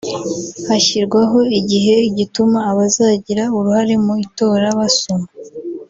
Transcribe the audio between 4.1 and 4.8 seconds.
itora